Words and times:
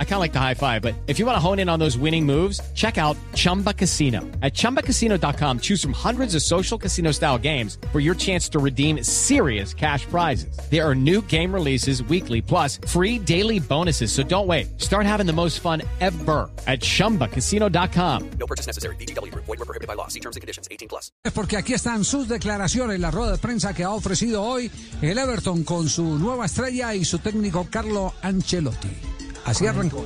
I 0.00 0.04
kind 0.04 0.14
of 0.14 0.20
like 0.20 0.32
the 0.32 0.40
high 0.40 0.54
five, 0.54 0.82
but 0.82 0.94
if 1.06 1.20
you 1.20 1.26
want 1.26 1.36
to 1.36 1.40
hone 1.40 1.60
in 1.60 1.68
on 1.68 1.78
those 1.78 1.96
winning 1.96 2.26
moves, 2.26 2.60
check 2.74 2.98
out 2.98 3.16
Chumba 3.34 3.72
Casino. 3.72 4.22
At 4.42 4.54
ChumbaCasino.com, 4.54 5.60
choose 5.60 5.80
from 5.80 5.92
hundreds 5.92 6.34
of 6.34 6.42
social 6.42 6.76
casino 6.76 7.12
style 7.12 7.38
games 7.38 7.78
for 7.92 8.00
your 8.00 8.16
chance 8.16 8.48
to 8.48 8.58
redeem 8.58 9.04
serious 9.04 9.72
cash 9.72 10.04
prizes. 10.06 10.58
There 10.68 10.84
are 10.84 10.96
new 10.96 11.22
game 11.22 11.54
releases 11.54 12.02
weekly, 12.02 12.42
plus 12.42 12.80
free 12.88 13.20
daily 13.20 13.60
bonuses. 13.60 14.10
So 14.10 14.24
don't 14.24 14.48
wait. 14.48 14.80
Start 14.80 15.06
having 15.06 15.26
the 15.26 15.32
most 15.32 15.60
fun 15.60 15.82
ever 16.00 16.50
at 16.66 16.80
ChumbaCasino.com. 16.80 18.30
No 18.40 18.46
purchase 18.46 18.66
necessary. 18.66 18.96
BGW. 18.96 19.32
Void 19.34 19.46
were 19.46 19.56
prohibited 19.58 19.86
by 19.86 19.94
law. 19.94 20.08
See 20.08 20.20
terms 20.20 20.34
and 20.34 20.40
conditions. 20.40 20.66
18 20.72 20.88
plus. 20.88 21.12
Porque 21.32 21.56
aquí 21.56 21.74
están 21.74 22.04
sus 22.04 22.26
declaraciones, 22.26 22.98
la 22.98 23.12
rueda 23.12 23.32
de 23.32 23.38
prensa 23.38 23.74
que 23.74 23.84
ha 23.84 23.90
ofrecido 23.90 24.42
hoy 24.42 24.70
el 25.02 25.18
Everton 25.18 25.62
con 25.64 25.88
su 25.88 26.18
nueva 26.18 26.46
estrella 26.46 26.94
y 26.94 27.04
su 27.04 27.18
técnico 27.18 27.66
Carlo 27.70 28.14
Ancelotti. 28.22 29.17
Así 29.48 29.66
arrancó. 29.66 30.04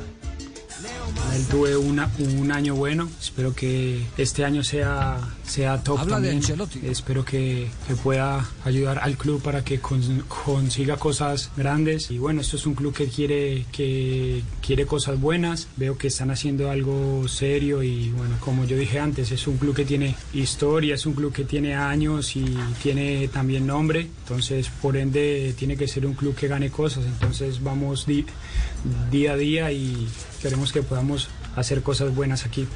Él 1.34 1.46
tuve 1.46 1.76
una, 1.76 2.10
un 2.18 2.52
año 2.52 2.74
bueno, 2.74 3.08
espero 3.20 3.54
que 3.54 4.02
este 4.18 4.44
año 4.44 4.62
sea, 4.62 5.18
sea 5.46 5.82
top 5.82 5.98
Habla 6.00 6.16
de 6.20 6.28
también. 6.28 6.36
Ancelotti. 6.36 6.80
Espero 6.84 7.24
que, 7.24 7.68
que 7.88 7.94
pueda 7.96 8.46
ayudar 8.64 8.98
al 8.98 9.16
club 9.16 9.40
para 9.42 9.64
que 9.64 9.80
con- 9.80 10.24
consiga 10.28 10.98
cosas 10.98 11.50
grandes. 11.56 12.10
Y 12.10 12.18
bueno, 12.18 12.42
esto 12.42 12.56
es 12.56 12.66
un 12.66 12.74
club 12.74 12.92
que 12.94 13.06
quiere, 13.06 13.64
que 13.72 14.42
quiere 14.60 14.84
cosas 14.84 15.18
buenas. 15.20 15.68
Veo 15.76 15.96
que 15.96 16.08
están 16.08 16.30
haciendo 16.30 16.70
algo 16.70 17.26
serio 17.28 17.82
y 17.82 18.10
bueno, 18.10 18.36
como 18.40 18.64
yo 18.66 18.76
dije 18.76 18.98
antes, 18.98 19.30
es 19.32 19.46
un 19.46 19.56
club 19.56 19.74
que 19.74 19.84
tiene 19.86 20.14
historia, 20.34 20.94
es 20.96 21.06
un 21.06 21.14
club 21.14 21.32
que 21.32 21.44
tiene 21.44 21.74
años 21.74 22.36
y 22.36 22.44
tiene 22.82 23.28
también 23.28 23.66
nombre. 23.66 24.00
Entonces, 24.22 24.68
por 24.82 24.96
ende, 24.98 25.54
tiene 25.58 25.76
que 25.76 25.88
ser 25.88 26.04
un 26.04 26.12
club 26.14 26.34
que 26.34 26.48
gane 26.48 26.70
cosas. 26.70 27.04
Entonces, 27.06 27.62
vamos 27.62 28.04
di- 28.06 28.26
día 29.10 29.32
a 29.32 29.36
día 29.36 29.72
y 29.72 30.06
queremos 30.42 30.72
que 30.72 30.82
podamos 30.82 31.28
hacer 31.56 31.82
cosas 31.82 32.14
buenas 32.14 32.44
aquí. 32.44 32.66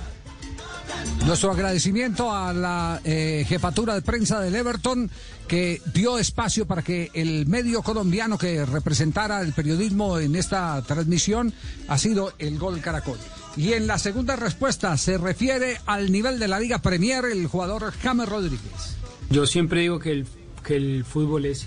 Nuestro 1.27 1.50
agradecimiento 1.50 2.33
a 2.33 2.53
la 2.53 3.00
eh, 3.05 3.45
jefatura 3.48 3.95
de 3.95 4.03
prensa 4.03 4.41
del 4.41 4.55
Everton 4.55 5.11
que 5.48 5.83
dio 5.92 6.19
espacio 6.19 6.67
para 6.67 6.83
que 6.83 7.11
el 7.14 7.47
medio 7.47 7.83
colombiano 7.83 8.39
que 8.39 8.64
representara 8.64 9.41
el 9.41 9.53
periodismo 9.53 10.19
en 10.19 10.36
esta 10.36 10.81
transmisión 10.83 11.53
ha 11.89 11.98
sido 11.98 12.33
el 12.39 12.58
Gol 12.58 12.81
Caracol. 12.81 13.19
Y 13.56 13.73
en 13.73 13.86
la 13.86 13.98
segunda 13.98 14.36
respuesta 14.36 14.97
se 14.97 15.19
refiere 15.19 15.80
al 15.86 16.12
nivel 16.12 16.39
de 16.39 16.48
la 16.48 16.61
Liga 16.61 16.78
Premier 16.78 17.25
el 17.25 17.47
jugador 17.48 17.92
James 18.03 18.28
Rodríguez. 18.28 18.97
Yo 19.30 19.47
siempre 19.47 19.80
digo 19.80 19.98
que 19.98 20.12
el, 20.12 20.27
que 20.64 20.77
el 20.77 21.05
fútbol 21.05 21.47
es 21.47 21.67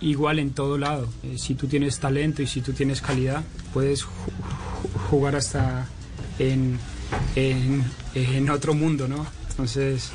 igual 0.00 0.38
en 0.38 0.50
todo 0.50 0.78
lado. 0.78 1.08
Eh, 1.22 1.36
si 1.38 1.54
tú 1.54 1.66
tienes 1.66 1.98
talento 1.98 2.42
y 2.42 2.46
si 2.46 2.60
tú 2.60 2.72
tienes 2.72 3.00
calidad, 3.00 3.42
puedes 3.72 4.04
ju- 4.04 4.08
ju- 4.08 5.08
jugar 5.10 5.36
hasta 5.36 5.86
en, 6.38 6.78
en, 7.34 7.84
en 8.14 8.50
otro 8.50 8.74
mundo, 8.74 9.08
¿no? 9.08 9.26
Entonces, 9.50 10.10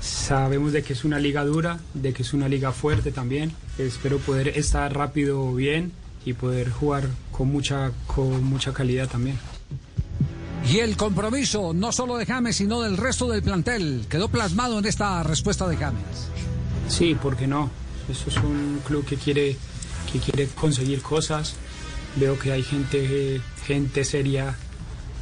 sabemos 0.00 0.72
de 0.72 0.82
que 0.82 0.92
es 0.92 1.04
una 1.04 1.18
liga 1.18 1.44
dura, 1.44 1.78
de 1.94 2.12
que 2.12 2.22
es 2.22 2.32
una 2.34 2.48
liga 2.48 2.72
fuerte 2.72 3.10
también. 3.12 3.52
Espero 3.78 4.18
poder 4.18 4.48
estar 4.48 4.94
rápido 4.94 5.52
bien 5.54 5.92
y 6.24 6.32
poder 6.34 6.70
jugar 6.70 7.08
con 7.32 7.48
mucha, 7.48 7.90
con 8.06 8.44
mucha 8.44 8.72
calidad 8.72 9.08
también. 9.08 9.38
Y 10.72 10.78
el 10.78 10.96
compromiso 10.96 11.72
no 11.72 11.92
solo 11.92 12.16
de 12.16 12.26
James, 12.26 12.56
sino 12.56 12.82
del 12.82 12.96
resto 12.96 13.28
del 13.28 13.42
plantel 13.42 14.06
quedó 14.08 14.28
plasmado 14.28 14.78
en 14.78 14.84
esta 14.86 15.22
respuesta 15.22 15.68
de 15.68 15.76
James. 15.76 16.00
Sí, 16.88 17.14
¿por 17.14 17.36
qué 17.36 17.46
no? 17.46 17.70
Eso 18.08 18.30
es 18.30 18.36
un 18.38 18.80
club 18.84 19.04
que 19.04 19.16
quiere, 19.16 19.56
que 20.12 20.18
quiere 20.18 20.46
conseguir 20.48 21.02
cosas. 21.02 21.54
Veo 22.16 22.38
que 22.38 22.52
hay 22.52 22.62
gente, 22.62 23.40
gente 23.66 24.04
seria 24.04 24.56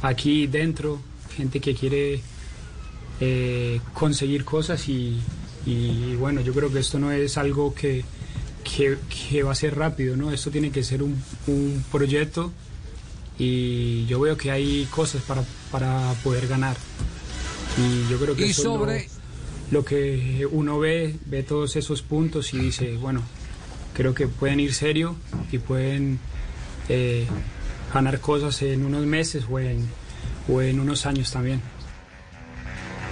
aquí 0.01 0.47
dentro, 0.47 1.01
gente 1.35 1.59
que 1.59 1.75
quiere 1.75 2.21
eh, 3.19 3.81
conseguir 3.93 4.45
cosas 4.45 4.87
y, 4.87 5.19
y 5.65 6.15
bueno, 6.15 6.41
yo 6.41 6.53
creo 6.53 6.71
que 6.71 6.79
esto 6.79 6.99
no 6.99 7.11
es 7.11 7.37
algo 7.37 7.73
que, 7.73 8.05
que, 8.63 8.97
que 9.29 9.43
va 9.43 9.51
a 9.51 9.55
ser 9.55 9.75
rápido, 9.75 10.15
¿no? 10.15 10.31
Esto 10.31 10.51
tiene 10.51 10.71
que 10.71 10.83
ser 10.83 11.03
un, 11.03 11.21
un 11.47 11.83
proyecto 11.91 12.51
y 13.37 14.05
yo 14.05 14.19
veo 14.19 14.37
que 14.37 14.51
hay 14.51 14.87
cosas 14.91 15.21
para, 15.23 15.43
para 15.71 16.13
poder 16.23 16.47
ganar. 16.47 16.77
Y 17.77 18.09
yo 18.09 18.17
creo 18.17 18.35
que 18.35 18.47
Y 18.47 18.49
eso 18.51 18.89
es 18.89 19.11
lo- 19.71 19.83
que 19.85 20.47
uno 20.51 20.79
ve, 20.79 21.15
ve 21.25 21.43
todos 21.43 21.75
esos 21.75 22.01
puntos 22.01 22.53
y 22.53 22.59
dice, 22.59 22.95
bueno, 22.97 23.21
creo 23.93 24.13
que 24.13 24.27
pueden 24.27 24.59
ir 24.59 24.73
serio 24.73 25.15
y 25.51 25.57
pueden 25.59 26.19
eh, 26.89 27.25
ganar 27.93 28.19
cosas 28.19 28.61
en 28.61 28.85
unos 28.85 29.05
meses 29.05 29.45
o 29.49 29.59
en, 29.59 29.87
o 30.47 30.61
en 30.61 30.79
unos 30.79 31.05
años 31.05 31.31
también. 31.31 31.61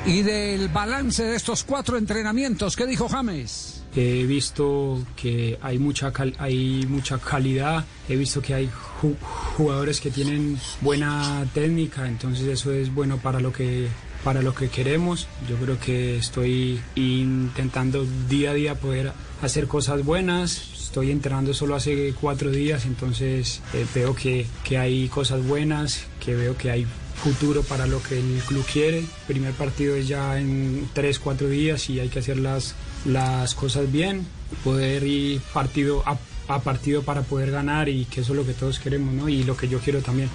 Y 0.05 0.21
del 0.21 0.67
balance 0.67 1.23
de 1.23 1.35
estos 1.35 1.63
cuatro 1.63 1.97
entrenamientos, 1.97 2.75
¿qué 2.75 2.85
dijo 2.85 3.07
James? 3.07 3.83
He 3.95 4.25
visto 4.25 5.01
que 5.15 5.57
hay 5.61 5.77
mucha, 5.79 6.11
cal- 6.11 6.35
hay 6.39 6.85
mucha 6.89 7.19
calidad, 7.19 7.85
he 8.09 8.17
visto 8.17 8.41
que 8.41 8.53
hay 8.53 8.69
ju- 9.01 9.15
jugadores 9.55 10.01
que 10.01 10.09
tienen 10.11 10.59
buena 10.81 11.45
técnica, 11.53 12.05
entonces 12.07 12.45
eso 12.47 12.73
es 12.73 12.93
bueno 12.93 13.17
para 13.17 13.39
lo 13.39 13.53
que 13.53 13.87
para 14.23 14.41
lo 14.41 14.53
que 14.53 14.69
queremos. 14.69 15.27
Yo 15.49 15.57
creo 15.57 15.79
que 15.79 16.17
estoy 16.17 16.81
intentando 16.95 18.05
día 18.29 18.51
a 18.51 18.53
día 18.53 18.75
poder 18.75 19.11
hacer 19.41 19.67
cosas 19.67 20.03
buenas. 20.03 20.71
Estoy 20.73 21.11
entrenando 21.11 21.53
solo 21.53 21.75
hace 21.75 22.13
cuatro 22.19 22.51
días, 22.51 22.85
entonces 22.85 23.61
eh, 23.73 23.85
veo 23.95 24.15
que, 24.15 24.45
que 24.63 24.77
hay 24.77 25.07
cosas 25.07 25.43
buenas, 25.45 26.05
que 26.23 26.35
veo 26.35 26.55
que 26.55 26.69
hay 26.69 26.87
futuro 27.15 27.63
para 27.63 27.87
lo 27.87 28.01
que 28.03 28.19
el 28.19 28.41
club 28.45 28.65
quiere. 28.71 29.03
Primer 29.27 29.53
partido 29.53 29.95
es 29.95 30.07
ya 30.07 30.39
en 30.39 30.89
tres, 30.93 31.19
cuatro 31.19 31.47
días 31.49 31.89
y 31.89 31.99
hay 31.99 32.09
que 32.09 32.19
hacer 32.19 32.37
las, 32.37 32.75
las 33.05 33.55
cosas 33.55 33.91
bien, 33.91 34.27
poder 34.63 35.03
ir 35.03 35.41
partido 35.53 36.03
a, 36.05 36.17
a 36.47 36.59
partido 36.61 37.01
para 37.01 37.21
poder 37.21 37.51
ganar 37.51 37.89
y 37.89 38.05
que 38.05 38.21
eso 38.21 38.33
es 38.33 38.37
lo 38.37 38.45
que 38.45 38.53
todos 38.53 38.79
queremos, 38.79 39.13
¿no? 39.13 39.29
Y 39.29 39.43
lo 39.43 39.57
que 39.57 39.67
yo 39.67 39.79
quiero 39.79 40.01
también. 40.01 40.29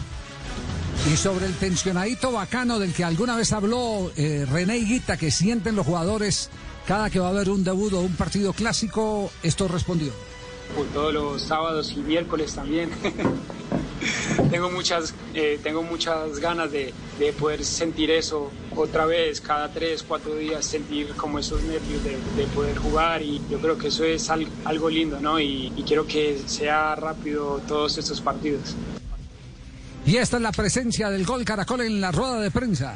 Y 1.07 1.17
sobre 1.17 1.47
el 1.47 1.55
tensionadito 1.55 2.33
bacano 2.33 2.79
del 2.79 2.93
que 2.93 3.03
alguna 3.05 3.35
vez 3.37 3.53
habló 3.53 4.11
eh, 4.17 4.47
René 4.51 4.79
Higuita, 4.79 5.17
que 5.17 5.31
sienten 5.31 5.75
los 5.75 5.87
jugadores 5.87 6.51
cada 6.87 7.09
que 7.11 7.19
va 7.19 7.27
a 7.27 7.31
haber 7.31 7.51
un 7.51 7.65
debut 7.65 7.93
o 7.95 8.01
un 8.01 8.15
partido 8.15 8.53
clásico, 8.53 9.31
esto 9.43 9.69
respondió. 9.69 10.13
Todos 10.93 11.15
los 11.15 11.43
sábados 11.43 11.93
y 11.93 12.01
miércoles 12.01 12.55
también. 12.55 12.91
tengo 14.51 14.71
muchas, 14.71 15.15
eh, 15.35 15.59
tengo 15.63 15.83
muchas 15.83 16.39
ganas 16.41 16.71
de, 16.73 16.93
de 17.19 17.33
poder 17.33 17.65
sentir 17.65 18.11
eso 18.11 18.51
otra 18.77 19.07
vez, 19.07 19.41
cada 19.41 19.71
tres, 19.73 20.03
cuatro 20.07 20.35
días, 20.37 20.65
sentir 20.65 21.09
como 21.17 21.39
esos 21.39 21.63
nervios 21.63 22.03
de, 22.05 22.17
de 22.37 22.47
poder 22.55 22.77
jugar 22.77 23.23
y 23.23 23.41
yo 23.51 23.59
creo 23.61 23.77
que 23.79 23.89
eso 23.89 24.05
es 24.05 24.29
al- 24.31 24.49
algo 24.65 24.89
lindo, 24.91 25.21
¿no? 25.21 25.41
Y, 25.41 25.73
y 25.77 25.83
quiero 25.85 26.07
que 26.07 26.39
sea 26.47 26.95
rápido 26.97 27.61
todos 27.67 27.97
estos 27.99 28.21
partidos. 28.21 28.75
Y 30.09 30.17
esta 30.17 30.39
es 30.39 30.43
la 30.43 30.53
presencia 30.53 31.11
del 31.11 31.27
gol 31.27 31.45
Caracol 31.45 31.83
en 31.83 32.01
la 32.01 32.11
rueda 32.11 32.41
de 32.41 32.51
prensa. 32.51 32.95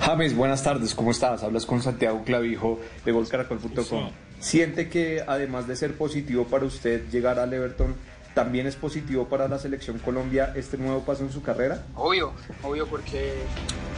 James, 0.00 0.34
buenas 0.34 0.62
tardes, 0.62 0.94
¿cómo 0.94 1.10
estás? 1.10 1.42
Hablas 1.42 1.66
con 1.66 1.82
Santiago 1.82 2.24
Clavijo 2.24 2.80
de 3.04 3.12
golcaracol.com. 3.12 4.08
¿Siente 4.40 4.88
que 4.88 5.22
además 5.26 5.68
de 5.68 5.76
ser 5.76 5.94
positivo 5.98 6.46
para 6.46 6.64
usted 6.64 7.06
llegar 7.10 7.38
al 7.38 7.52
Everton, 7.52 7.94
también 8.32 8.66
es 8.66 8.76
positivo 8.76 9.28
para 9.28 9.46
la 9.46 9.58
selección 9.58 9.98
Colombia 9.98 10.54
este 10.56 10.78
nuevo 10.78 11.00
paso 11.00 11.22
en 11.22 11.32
su 11.32 11.42
carrera? 11.42 11.84
Obvio, 11.94 12.32
obvio 12.62 12.86
porque 12.86 13.34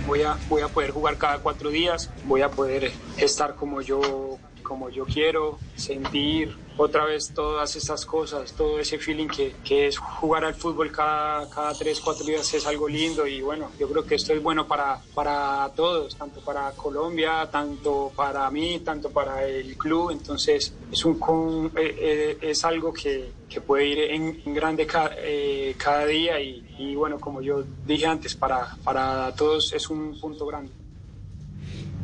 voy 0.08 0.22
a, 0.22 0.36
voy 0.48 0.62
a 0.62 0.68
poder 0.68 0.90
jugar 0.90 1.18
cada 1.18 1.38
cuatro 1.38 1.70
días, 1.70 2.10
voy 2.26 2.42
a 2.42 2.50
poder 2.50 2.90
estar 3.16 3.54
como 3.54 3.80
yo, 3.80 4.38
como 4.68 4.90
yo 4.90 5.06
quiero, 5.06 5.58
sentir 5.74 6.54
otra 6.76 7.04
vez 7.06 7.32
todas 7.34 7.74
esas 7.74 8.04
cosas, 8.04 8.52
todo 8.54 8.78
ese 8.78 8.98
feeling 8.98 9.26
que, 9.26 9.56
que 9.64 9.86
es 9.88 9.96
jugar 9.98 10.44
al 10.44 10.54
fútbol 10.54 10.92
cada, 10.92 11.48
cada 11.50 11.72
tres, 11.72 12.00
cuatro 12.00 12.24
días 12.24 12.52
es 12.54 12.66
algo 12.66 12.86
lindo 12.86 13.26
y 13.26 13.40
bueno, 13.40 13.72
yo 13.80 13.88
creo 13.88 14.04
que 14.04 14.14
esto 14.14 14.32
es 14.34 14.40
bueno 14.42 14.68
para, 14.68 15.00
para 15.14 15.72
todos, 15.74 16.14
tanto 16.16 16.40
para 16.40 16.70
Colombia, 16.72 17.48
tanto 17.50 18.12
para 18.14 18.48
mí, 18.50 18.78
tanto 18.80 19.10
para 19.10 19.44
el 19.44 19.76
club, 19.76 20.10
entonces 20.10 20.74
es, 20.92 21.04
un, 21.04 21.72
eh, 21.74 21.96
eh, 22.00 22.38
es 22.42 22.64
algo 22.64 22.92
que, 22.92 23.32
que 23.48 23.60
puede 23.60 23.86
ir 23.86 23.98
en, 24.12 24.40
en 24.44 24.54
grande 24.54 24.86
ca- 24.86 25.12
eh, 25.16 25.74
cada 25.78 26.04
día 26.06 26.38
y, 26.40 26.64
y 26.78 26.94
bueno, 26.94 27.18
como 27.18 27.40
yo 27.40 27.64
dije 27.84 28.06
antes, 28.06 28.36
para, 28.36 28.68
para 28.84 29.34
todos 29.34 29.72
es 29.72 29.88
un 29.90 30.16
punto 30.20 30.46
grande. 30.46 30.70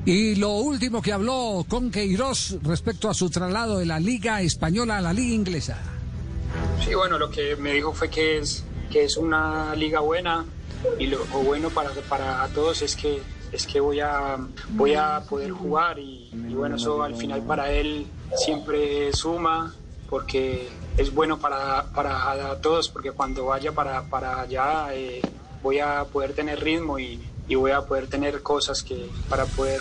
Y 0.07 0.35
lo 0.35 0.51
último 0.51 1.01
que 1.01 1.13
habló 1.13 1.65
con 1.67 1.91
Queiroz 1.91 2.59
respecto 2.63 3.09
a 3.09 3.15
su 3.15 3.31
traslado 3.31 3.79
de 3.79 3.87
la 3.87 3.99
Liga 3.99 4.43
Española 4.43 4.99
a 4.99 5.01
la 5.01 5.15
Liga 5.15 5.35
Inglesa. 5.35 5.79
Sí, 6.85 6.95
bueno, 6.95 7.19
lo 7.19 7.31
que 7.31 7.57
me 7.57 7.73
dijo 7.73 7.93
fue 7.93 8.11
que 8.11 8.39
es, 8.39 8.65
que 8.91 9.05
es 9.05 9.17
una 9.17 9.75
liga 9.75 10.01
buena 10.01 10.45
y 10.99 11.07
lo, 11.07 11.25
lo 11.25 11.39
bueno 11.41 11.71
para, 11.71 11.91
para 12.09 12.47
todos 12.49 12.83
es 12.83 12.97
que 12.97 13.23
es 13.51 13.67
que 13.67 13.81
voy 13.81 14.01
a, 14.01 14.37
voy 14.71 14.95
a 14.95 15.21
poder 15.29 15.53
jugar 15.53 15.99
y, 15.99 16.29
y 16.33 16.55
bueno, 16.55 16.75
eso 16.77 17.03
al 17.03 17.15
final 17.15 17.41
para 17.43 17.71
él 17.73 18.07
siempre 18.37 19.13
suma 19.13 19.73
porque 20.11 20.69
es 20.99 21.15
bueno 21.15 21.39
para, 21.39 21.85
para 21.95 22.61
todos, 22.61 22.89
porque 22.89 23.13
cuando 23.13 23.47
vaya 23.47 23.73
para, 23.73 24.03
para 24.11 24.41
allá 24.41 24.89
eh, 24.93 25.23
voy 25.63 25.79
a 25.79 26.05
poder 26.05 26.35
tener 26.35 26.61
ritmo 26.63 26.99
y, 26.99 27.21
y 27.49 27.55
voy 27.55 27.71
a 27.71 27.83
poder 27.83 28.09
tener 28.09 28.43
cosas 28.43 28.83
que 28.83 29.09
para 29.29 29.47
poder 29.47 29.81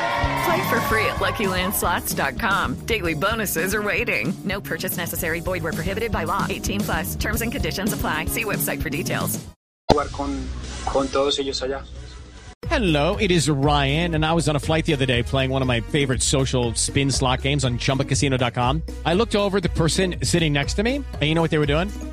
Play 0.45 0.69
for 0.69 0.79
free 0.81 1.05
at 1.05 1.17
LuckyLandSlots.com. 1.17 2.85
Daily 2.85 3.13
bonuses 3.13 3.75
are 3.75 3.81
waiting. 3.81 4.33
No 4.43 4.61
purchase 4.61 4.97
necessary. 4.97 5.41
Void 5.41 5.63
where 5.63 5.73
prohibited 5.73 6.11
by 6.11 6.23
law. 6.23 6.45
18 6.49 6.81
plus. 6.81 7.15
Terms 7.15 7.41
and 7.41 7.51
conditions 7.51 7.93
apply. 7.93 8.25
See 8.25 8.45
website 8.45 8.81
for 8.81 8.89
details. 8.89 9.39
jugar 9.91 10.11
con, 10.11 10.47
con 10.85 11.07
todos 11.07 11.37
ellos 11.39 11.61
allá. 11.61 11.83
Hello, 12.67 13.17
it 13.17 13.31
is 13.31 13.49
Ryan, 13.49 14.15
and 14.15 14.25
I 14.25 14.31
was 14.33 14.47
on 14.47 14.55
a 14.55 14.59
flight 14.59 14.85
the 14.85 14.93
other 14.93 15.05
day 15.05 15.23
playing 15.23 15.49
one 15.49 15.61
of 15.61 15.67
my 15.67 15.81
favorite 15.81 16.21
social 16.21 16.73
spin 16.75 17.11
slot 17.11 17.41
games 17.41 17.65
on 17.65 17.77
chumbacasino.com. 17.79 18.83
I 19.05 19.13
looked 19.13 19.35
over 19.35 19.57
at 19.57 19.63
the 19.63 19.69
person 19.69 20.15
sitting 20.23 20.53
next 20.53 20.75
to 20.75 20.83
me, 20.83 20.95
and 20.95 21.23
you 21.23 21.35
know 21.35 21.41
what 21.41 21.51
they 21.51 21.57
were 21.57 21.65
doing? 21.65 21.89